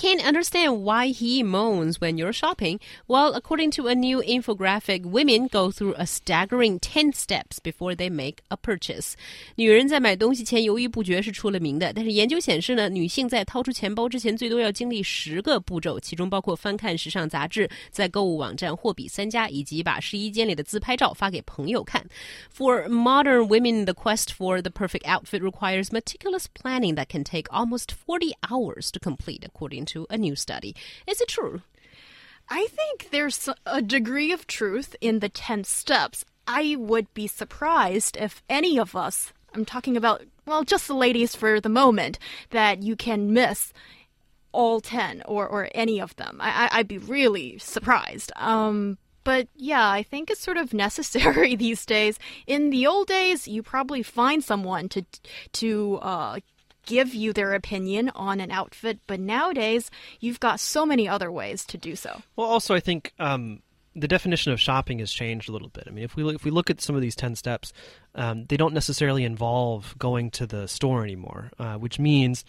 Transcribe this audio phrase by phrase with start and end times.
[0.00, 2.78] Can't understand why he moans when you're shopping.
[3.08, 8.10] Well, according to a new infographic, women go through a staggering 10 steps before they
[8.10, 9.14] make a purchase.
[9.54, 22.04] 女人在买东西前犹豫不决是出了名的，但是研究显示呢，女性在掏出钱包之前最多要经历十个步骤，其中包括翻看时尚杂志、在购物网站货比三家，以及把试衣间里的自拍照发给朋友看。
[22.54, 27.92] For modern women, the quest for the perfect outfit requires meticulous planning that can take almost
[28.06, 30.75] 40 hours to complete, according to a new study.
[31.07, 31.61] Is it true?
[32.49, 36.25] I think there's a degree of truth in the 10 steps.
[36.47, 41.35] I would be surprised if any of us, I'm talking about, well, just the ladies
[41.35, 42.19] for the moment,
[42.49, 43.71] that you can miss
[44.51, 46.37] all 10 or, or any of them.
[46.41, 48.31] I, I, would be really surprised.
[48.35, 52.19] Um, but yeah, I think it's sort of necessary these days.
[52.47, 55.05] In the old days, you probably find someone to
[55.53, 56.39] to uh,
[56.85, 61.65] give you their opinion on an outfit, but nowadays you've got so many other ways
[61.65, 62.21] to do so.
[62.35, 63.61] Well, also I think um,
[63.95, 65.85] the definition of shopping has changed a little bit.
[65.87, 67.73] I mean, if we look, if we look at some of these ten steps,
[68.15, 72.45] um, they don't necessarily involve going to the store anymore, uh, which means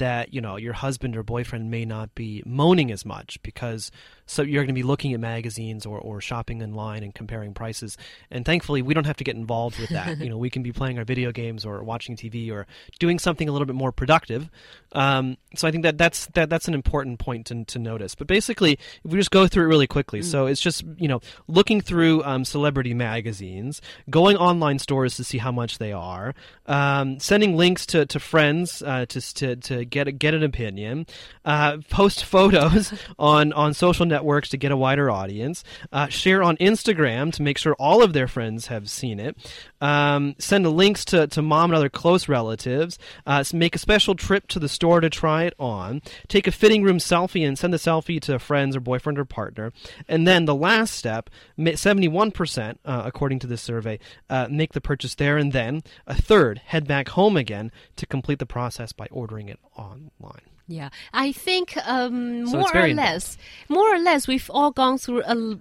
[0.00, 3.90] that you know your husband or boyfriend may not be moaning as much because
[4.30, 7.98] so you're going to be looking at magazines or, or shopping online and comparing prices.
[8.30, 10.18] And thankfully, we don't have to get involved with that.
[10.20, 12.68] you know, we can be playing our video games or watching TV or
[13.00, 14.48] doing something a little bit more productive.
[14.92, 18.14] Um, so I think that that's that that's an important point to, to notice.
[18.14, 20.24] But basically, if we just go through it really quickly, mm.
[20.24, 25.38] so it's just you know looking through um, celebrity magazines, going online stores to see
[25.38, 30.08] how much they are, um, sending links to, to friends uh, to, to to get
[30.08, 31.06] a, get an opinion,
[31.44, 36.56] uh, post photos on on social networks to get a wider audience, uh, share on
[36.58, 39.36] Instagram to make sure all of their friends have seen it,
[39.80, 44.14] um, send the links to, to mom and other close relatives, uh, make a special
[44.14, 47.72] trip to the store to try it on, take a fitting room selfie and send
[47.72, 49.72] the selfie to friends or boyfriend or partner,
[50.08, 53.98] and then the last step, 71%, uh, according to this survey,
[54.28, 55.82] uh, make the purchase there and then.
[56.06, 60.59] A third, head back home again to complete the process by ordering it online.
[60.70, 63.36] Yeah, I think um, so more or less,
[63.68, 65.58] more or less, we've all gone through a,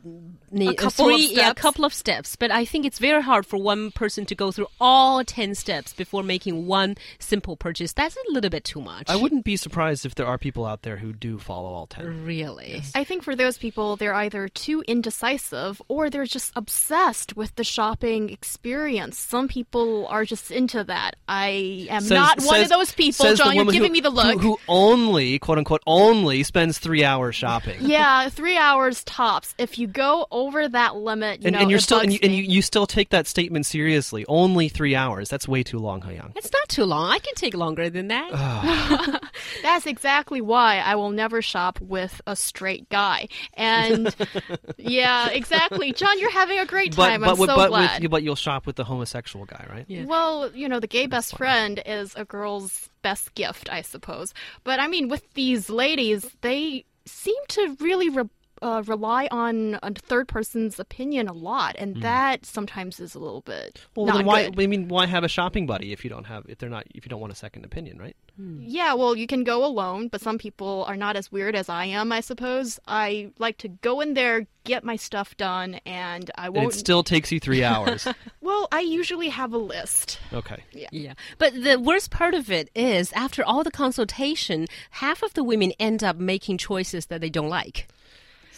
[0.53, 1.37] a couple three, of steps.
[1.37, 2.35] Yeah, a couple of steps.
[2.35, 5.93] But I think it's very hard for one person to go through all ten steps
[5.93, 7.91] before making one simple purchase.
[7.91, 9.09] That's a little bit too much.
[9.09, 12.23] I wouldn't be surprised if there are people out there who do follow all ten.
[12.23, 12.91] Really, yes.
[12.93, 17.63] I think for those people, they're either too indecisive or they're just obsessed with the
[17.63, 19.17] shopping experience.
[19.17, 21.15] Some people are just into that.
[21.27, 23.33] I am says, not one says, of those people.
[23.33, 24.39] John, you're giving who, me the look.
[24.39, 24.59] Who, who
[24.99, 27.77] only only, quote unquote, only spends three hours shopping.
[27.81, 29.55] Yeah, three hours tops.
[29.57, 32.33] If you go over that limit, you and, know, and you're still and, you, and
[32.33, 34.25] you, you, still take that statement seriously.
[34.27, 35.29] Only three hours.
[35.29, 36.31] That's way too long, Hyung.
[36.35, 37.11] It's not too long.
[37.11, 39.21] I can take longer than that.
[39.63, 43.27] That's exactly why I will never shop with a straight guy.
[43.53, 44.15] And
[44.77, 47.21] yeah, exactly, John, you're having a great time.
[47.21, 48.01] But, I'm but, so but, glad.
[48.01, 49.85] With, but you'll shop with the homosexual guy, right?
[49.87, 50.05] Yeah.
[50.05, 51.37] Well, you know, the gay That's best fine.
[51.37, 54.33] friend is a girl's best gift, I suppose.
[54.63, 58.25] But I mean, with these ladies, they seem to really re
[58.61, 62.01] uh, rely on a third person's opinion a lot, and mm.
[62.01, 63.81] that sometimes is a little bit.
[63.95, 64.49] Well, then why?
[64.49, 64.61] Good.
[64.61, 67.05] I mean, why have a shopping buddy if you don't have if they're not if
[67.05, 68.15] you don't want a second opinion, right?
[68.39, 68.63] Mm.
[68.65, 71.85] Yeah, well, you can go alone, but some people are not as weird as I
[71.85, 72.11] am.
[72.11, 76.63] I suppose I like to go in there, get my stuff done, and I won't.
[76.63, 78.07] And it still takes you three hours.
[78.41, 80.19] well, I usually have a list.
[80.31, 80.63] Okay.
[80.71, 80.87] Yeah.
[80.91, 85.43] Yeah, but the worst part of it is after all the consultation, half of the
[85.43, 87.87] women end up making choices that they don't like.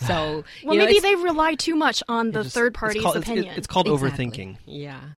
[0.08, 3.18] So well, know, maybe they rely too much on the just, third party's it's called,
[3.18, 3.46] opinion.
[3.50, 4.28] It's, it's called exactly.
[4.28, 4.58] overthinking.
[4.66, 5.00] Yeah.